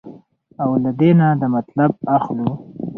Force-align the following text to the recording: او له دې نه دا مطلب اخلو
او 0.61 0.69
له 0.83 0.91
دې 0.99 1.09
نه 1.19 1.27
دا 1.41 1.47
مطلب 1.55 1.91
اخلو 2.15 2.47